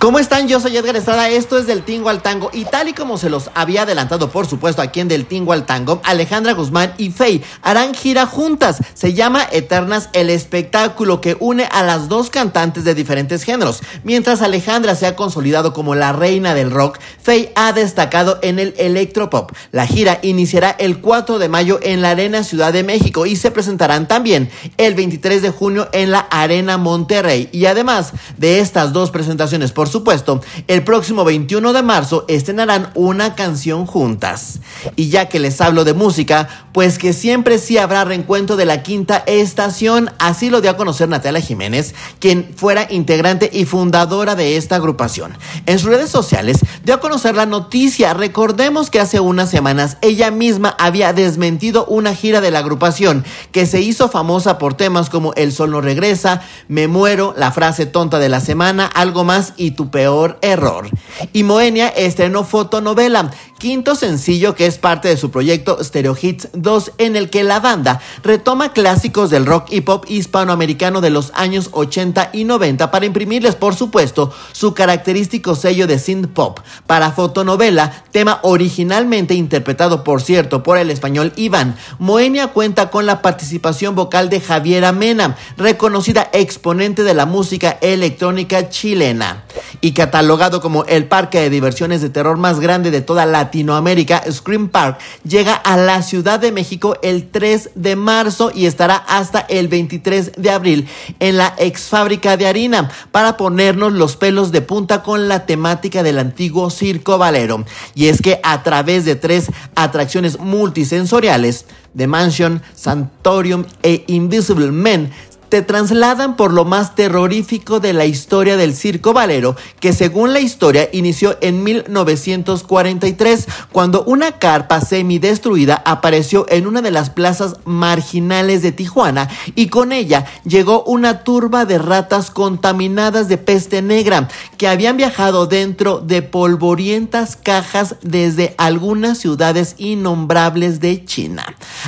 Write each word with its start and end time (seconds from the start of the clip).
¿Cómo 0.00 0.18
están? 0.18 0.48
Yo 0.48 0.60
soy 0.60 0.74
Edgar 0.78 0.96
Estrada, 0.96 1.28
esto 1.28 1.58
es 1.58 1.66
Del 1.66 1.82
Tingo 1.82 2.08
al 2.08 2.22
Tango 2.22 2.48
y 2.54 2.64
tal 2.64 2.88
y 2.88 2.94
como 2.94 3.18
se 3.18 3.28
los 3.28 3.50
había 3.54 3.82
adelantado 3.82 4.30
por 4.30 4.46
supuesto 4.46 4.80
aquí 4.80 5.00
en 5.00 5.08
Del 5.08 5.26
Tingo 5.26 5.52
al 5.52 5.66
Tango, 5.66 6.00
Alejandra 6.04 6.54
Guzmán 6.54 6.94
y 6.96 7.10
Faye 7.10 7.42
harán 7.60 7.92
gira 7.92 8.24
juntas. 8.24 8.78
Se 8.94 9.12
llama 9.12 9.46
Eternas 9.52 10.08
el 10.14 10.30
espectáculo 10.30 11.20
que 11.20 11.36
une 11.38 11.68
a 11.70 11.82
las 11.82 12.08
dos 12.08 12.30
cantantes 12.30 12.84
de 12.84 12.94
diferentes 12.94 13.42
géneros. 13.42 13.82
Mientras 14.02 14.40
Alejandra 14.40 14.94
se 14.94 15.06
ha 15.06 15.16
consolidado 15.16 15.74
como 15.74 15.94
la 15.94 16.14
reina 16.14 16.54
del 16.54 16.70
rock, 16.70 16.98
Faye 17.22 17.52
ha 17.54 17.74
destacado 17.74 18.38
en 18.40 18.58
el 18.58 18.72
electropop. 18.78 19.52
La 19.70 19.86
gira 19.86 20.18
iniciará 20.22 20.70
el 20.70 21.02
4 21.02 21.38
de 21.38 21.50
mayo 21.50 21.78
en 21.82 22.00
la 22.00 22.12
Arena 22.12 22.42
Ciudad 22.42 22.72
de 22.72 22.84
México 22.84 23.26
y 23.26 23.36
se 23.36 23.50
presentarán 23.50 24.08
también 24.08 24.48
el 24.78 24.94
23 24.94 25.42
de 25.42 25.50
junio 25.50 25.90
en 25.92 26.10
la 26.10 26.20
Arena 26.20 26.78
Monterrey. 26.78 27.50
Y 27.52 27.66
además 27.66 28.14
de 28.38 28.60
estas 28.60 28.94
dos 28.94 29.10
presentaciones 29.10 29.72
por 29.72 29.89
supuesto, 29.90 30.40
el 30.68 30.84
próximo 30.84 31.24
21 31.24 31.72
de 31.72 31.82
marzo 31.82 32.24
estrenarán 32.28 32.90
una 32.94 33.34
canción 33.34 33.86
juntas. 33.86 34.60
Y 34.96 35.10
ya 35.10 35.28
que 35.28 35.38
les 35.38 35.60
hablo 35.60 35.84
de 35.84 35.92
música, 35.92 36.48
pues 36.72 36.98
que 36.98 37.12
siempre 37.12 37.58
sí 37.58 37.78
habrá 37.78 38.04
reencuentro 38.04 38.56
de 38.56 38.64
la 38.64 38.82
quinta 38.82 39.22
estación, 39.26 40.10
así 40.18 40.50
lo 40.50 40.60
dio 40.60 40.70
a 40.70 40.76
conocer 40.76 41.08
Natalia 41.08 41.40
Jiménez, 41.40 41.94
quien 42.18 42.52
fuera 42.56 42.86
integrante 42.90 43.50
y 43.52 43.64
fundadora 43.64 44.34
de 44.34 44.56
esta 44.56 44.76
agrupación. 44.76 45.36
En 45.66 45.78
sus 45.78 45.90
redes 45.90 46.10
sociales 46.10 46.60
dio 46.84 46.94
a 46.94 47.00
conocer 47.00 47.34
la 47.34 47.46
noticia. 47.46 48.14
Recordemos 48.14 48.90
que 48.90 49.00
hace 49.00 49.20
unas 49.20 49.50
semanas 49.50 49.96
ella 50.00 50.30
misma 50.30 50.76
había 50.78 51.12
desmentido 51.12 51.84
una 51.86 52.14
gira 52.14 52.40
de 52.40 52.50
la 52.50 52.60
agrupación 52.60 53.24
que 53.52 53.66
se 53.66 53.80
hizo 53.80 54.08
famosa 54.08 54.58
por 54.58 54.74
temas 54.74 55.10
como 55.10 55.32
El 55.34 55.52
sol 55.52 55.70
no 55.70 55.80
regresa, 55.80 56.42
Me 56.68 56.88
muero, 56.88 57.34
la 57.36 57.52
frase 57.52 57.86
tonta 57.86 58.18
de 58.18 58.28
la 58.28 58.40
semana, 58.40 58.86
algo 58.86 59.24
más 59.24 59.54
y 59.56 59.72
peor 59.88 60.38
error. 60.42 60.88
Y 61.32 61.44
Moenia 61.44 61.88
estrenó 61.88 62.44
fotonovela, 62.44 63.30
quinto 63.58 63.94
sencillo 63.94 64.54
que 64.54 64.66
es 64.66 64.78
parte 64.78 65.08
de 65.08 65.16
su 65.16 65.30
proyecto 65.30 65.82
Stereo 65.84 66.16
Hits 66.20 66.48
2, 66.54 66.92
en 66.98 67.14
el 67.14 67.30
que 67.30 67.44
la 67.44 67.60
banda 67.60 68.00
retoma 68.22 68.72
clásicos 68.72 69.30
del 69.30 69.46
rock 69.46 69.68
y 69.70 69.82
pop 69.82 70.04
hispanoamericano 70.08 71.00
de 71.00 71.10
los 71.10 71.30
años 71.34 71.68
80 71.72 72.30
y 72.32 72.44
90 72.44 72.90
para 72.90 73.06
imprimirles, 73.06 73.54
por 73.54 73.74
supuesto, 73.74 74.32
su 74.52 74.74
característico 74.74 75.54
sello 75.54 75.86
de 75.86 75.98
synth 75.98 76.28
pop. 76.28 76.60
Para 76.86 77.12
fotonovela, 77.12 78.04
tema 78.10 78.40
originalmente 78.42 79.34
interpretado, 79.34 80.04
por 80.04 80.22
cierto, 80.22 80.62
por 80.62 80.78
el 80.78 80.90
español 80.90 81.32
Iván, 81.36 81.76
Moenia 81.98 82.48
cuenta 82.48 82.90
con 82.90 83.06
la 83.06 83.22
participación 83.22 83.94
vocal 83.94 84.30
de 84.30 84.40
Javiera 84.40 84.92
Mena, 84.92 85.36
reconocida 85.56 86.30
exponente 86.32 87.02
de 87.02 87.14
la 87.14 87.26
música 87.26 87.78
electrónica 87.80 88.70
chilena 88.70 89.44
y 89.80 89.92
catalogado 89.92 90.60
como 90.60 90.84
el 90.84 91.06
parque 91.06 91.40
de 91.40 91.50
diversiones 91.50 92.00
de 92.00 92.10
terror 92.10 92.36
más 92.36 92.60
grande 92.60 92.90
de 92.90 93.00
toda 93.00 93.26
Latinoamérica, 93.26 94.22
Scream 94.30 94.68
Park 94.68 94.98
llega 95.24 95.54
a 95.54 95.76
la 95.76 96.02
Ciudad 96.02 96.40
de 96.40 96.52
México 96.52 96.96
el 97.02 97.28
3 97.28 97.70
de 97.74 97.96
marzo 97.96 98.50
y 98.54 98.66
estará 98.66 98.96
hasta 98.96 99.40
el 99.40 99.68
23 99.68 100.32
de 100.36 100.50
abril 100.50 100.88
en 101.18 101.36
la 101.36 101.54
ex 101.58 101.82
fábrica 101.82 102.36
de 102.36 102.46
harina 102.46 102.90
para 103.12 103.36
ponernos 103.36 103.92
los 103.92 104.16
pelos 104.16 104.52
de 104.52 104.62
punta 104.62 105.02
con 105.02 105.28
la 105.28 105.46
temática 105.46 106.02
del 106.02 106.18
antiguo 106.18 106.70
Circo 106.70 107.18
Valero. 107.18 107.64
Y 107.94 108.06
es 108.06 108.22
que 108.22 108.40
a 108.42 108.62
través 108.62 109.04
de 109.04 109.16
tres 109.16 109.46
atracciones 109.74 110.38
multisensoriales, 110.38 111.66
The 111.96 112.06
Mansion, 112.06 112.62
Santorium 112.74 113.64
e 113.82 114.04
Invisible 114.06 114.70
Men, 114.70 115.10
te 115.50 115.62
trasladan 115.62 116.36
por 116.36 116.52
lo 116.52 116.64
más 116.64 116.94
terrorífico 116.94 117.80
de 117.80 117.92
la 117.92 118.06
historia 118.06 118.56
del 118.56 118.74
circo 118.74 119.12
valero, 119.12 119.56
que 119.80 119.92
según 119.92 120.32
la 120.32 120.40
historia 120.40 120.88
inició 120.92 121.36
en 121.40 121.64
1943, 121.64 123.46
cuando 123.72 124.04
una 124.04 124.38
carpa 124.38 124.80
semidestruida 124.80 125.82
apareció 125.84 126.46
en 126.48 126.68
una 126.68 126.82
de 126.82 126.92
las 126.92 127.10
plazas 127.10 127.56
marginales 127.64 128.62
de 128.62 128.70
Tijuana 128.70 129.28
y 129.56 129.66
con 129.66 129.90
ella 129.90 130.24
llegó 130.44 130.84
una 130.84 131.24
turba 131.24 131.64
de 131.64 131.78
ratas 131.78 132.30
contaminadas 132.30 133.26
de 133.26 133.36
peste 133.36 133.82
negra 133.82 134.28
que 134.56 134.68
habían 134.68 134.96
viajado 134.96 135.46
dentro 135.46 135.98
de 135.98 136.22
polvorientas 136.22 137.34
cajas 137.34 137.96
desde 138.02 138.54
algunas 138.56 139.18
ciudades 139.18 139.74
innombrables 139.78 140.78
de 140.78 141.04
China. 141.04 141.44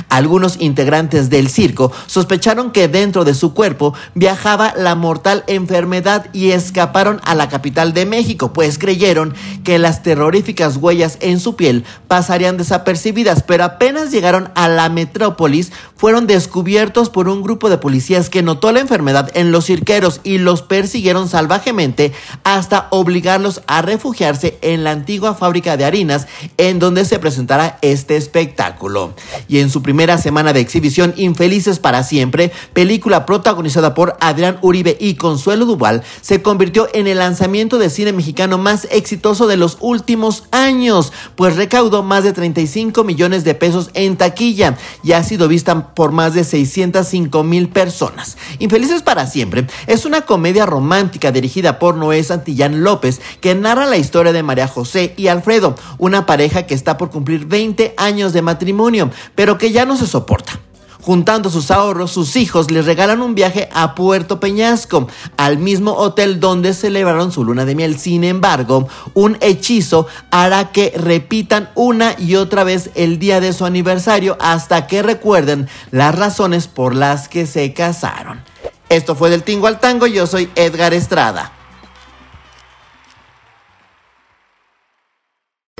Algunos 0.09 0.59
integrantes 0.59 1.29
del 1.29 1.49
circo 1.49 1.93
sospecharon 2.07 2.71
que 2.71 2.89
dentro 2.89 3.23
de 3.23 3.33
su 3.33 3.52
cuerpo 3.53 3.93
viajaba 4.15 4.73
la 4.77 4.95
mortal 4.95 5.43
enfermedad 5.47 6.27
y 6.33 6.51
escaparon 6.51 7.21
a 7.23 7.35
la 7.35 7.49
capital 7.49 7.93
de 7.93 8.05
México, 8.05 8.53
pues 8.53 8.77
creyeron 8.77 9.33
que 9.63 9.79
las 9.79 10.03
terroríficas 10.03 10.77
huellas 10.77 11.17
en 11.21 11.39
su 11.39 11.55
piel 11.55 11.85
pasarían 12.07 12.57
desapercibidas, 12.57 13.43
pero 13.43 13.63
apenas 13.63 14.11
llegaron 14.11 14.49
a 14.55 14.67
la 14.67 14.89
metrópolis 14.89 15.71
fueron 16.03 16.27
descubiertos 16.27 17.09
por 17.09 17.29
un 17.29 17.41
grupo 17.41 17.69
de 17.69 17.77
policías 17.77 18.29
que 18.29 18.43
notó 18.43 18.73
la 18.73 18.81
enfermedad 18.81 19.31
en 19.35 19.53
los 19.53 19.67
cirqueros 19.67 20.19
y 20.25 20.37
los 20.37 20.61
persiguieron 20.61 21.29
salvajemente 21.29 22.11
hasta 22.43 22.87
obligarlos 22.89 23.61
a 23.67 23.81
refugiarse 23.81 24.57
en 24.61 24.83
la 24.83 24.91
antigua 24.91 25.33
fábrica 25.33 25.77
de 25.77 25.85
harinas 25.85 26.27
en 26.57 26.79
donde 26.79 27.05
se 27.05 27.19
presentará 27.19 27.77
este 27.81 28.17
espectáculo. 28.17 29.13
Y 29.47 29.59
en 29.59 29.69
su 29.69 29.81
primera 29.81 30.17
semana 30.17 30.51
de 30.51 30.59
exhibición, 30.59 31.13
Infelices 31.15 31.79
para 31.79 32.03
siempre, 32.03 32.51
película 32.73 33.25
protagonizada 33.43 33.93
por 33.93 34.15
Adrián 34.21 34.57
Uribe 34.61 34.95
y 35.01 35.15
Consuelo 35.15 35.65
Duval, 35.65 36.01
se 36.21 36.41
convirtió 36.41 36.87
en 36.93 37.07
el 37.07 37.17
lanzamiento 37.17 37.77
de 37.77 37.89
cine 37.89 38.13
mexicano 38.13 38.57
más 38.57 38.87
exitoso 38.89 39.47
de 39.47 39.57
los 39.57 39.77
últimos 39.81 40.45
años, 40.51 41.11
pues 41.35 41.57
recaudó 41.57 42.03
más 42.03 42.23
de 42.23 42.31
35 42.31 43.03
millones 43.03 43.43
de 43.43 43.53
pesos 43.53 43.89
en 43.95 44.15
taquilla 44.15 44.77
y 45.03 45.11
ha 45.11 45.21
sido 45.25 45.49
vista 45.49 45.93
por 45.93 46.13
más 46.13 46.33
de 46.33 46.45
605 46.45 47.43
mil 47.43 47.67
personas. 47.67 48.37
Infelices 48.59 49.01
para 49.01 49.27
siempre 49.27 49.67
es 49.87 50.05
una 50.05 50.21
comedia 50.21 50.65
romántica 50.65 51.33
dirigida 51.33 51.79
por 51.79 51.97
Noé 51.97 52.23
Santillán 52.23 52.81
López 52.81 53.19
que 53.41 53.55
narra 53.55 53.87
la 53.87 53.97
historia 53.97 54.31
de 54.31 54.41
María 54.41 54.69
José 54.69 55.13
y 55.17 55.27
Alfredo, 55.27 55.75
una 55.97 56.25
pareja 56.25 56.65
que 56.65 56.75
está 56.75 56.97
por 56.97 57.11
cumplir 57.11 57.45
20 57.45 57.93
años 57.97 58.31
de 58.31 58.41
matrimonio, 58.41 59.11
pero 59.35 59.57
que 59.57 59.73
ya 59.73 59.85
no 59.85 59.97
se 59.97 60.07
soporta. 60.07 60.61
Juntando 61.03 61.49
sus 61.49 61.69
ahorros, 61.69 62.11
sus 62.11 62.37
hijos 62.37 62.71
les 62.71 62.85
regalan 62.85 63.21
un 63.21 63.35
viaje 63.35 63.67
a 63.73 63.93
Puerto 63.93 64.39
Peñasco, 64.39 65.09
al 65.35 65.57
mismo 65.57 65.91
hotel 65.91 66.39
donde 66.39 66.73
celebraron 66.73 67.33
su 67.33 67.43
luna 67.43 67.65
de 67.65 67.75
miel. 67.75 67.99
Sin 67.99 68.23
embargo, 68.23 68.87
un 69.13 69.37
hechizo 69.41 70.07
hará 70.31 70.71
que 70.71 70.93
repitan 70.95 71.69
una 71.75 72.15
y 72.17 72.35
otra 72.35 72.63
vez 72.63 72.89
el 72.95 73.19
día 73.19 73.41
de 73.41 73.51
su 73.51 73.65
aniversario 73.65 74.37
hasta 74.39 74.87
que 74.87 75.03
recuerden 75.03 75.67
las 75.91 76.15
razones 76.15 76.67
por 76.67 76.95
las 76.95 77.27
que 77.27 77.47
se 77.47 77.73
casaron. 77.73 78.41
Esto 78.87 79.13
fue 79.13 79.29
del 79.29 79.43
Tingo 79.43 79.67
al 79.67 79.81
Tango, 79.81 80.07
yo 80.07 80.25
soy 80.25 80.49
Edgar 80.55 80.93
Estrada. 80.93 81.51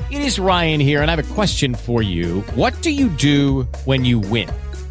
It 0.09 0.19
is 0.19 0.37
Ryan 0.37 0.81
here, 0.81 1.01
and 1.01 1.09
I 1.09 1.15
have 1.15 1.31
a 1.31 1.33
question 1.33 1.73
for 1.73 2.03
you. 2.03 2.43
What 2.55 2.73
do 2.81 2.89
you 2.89 3.07
do 3.07 3.65
when 3.85 4.03
you 4.03 4.19
win? 4.19 4.49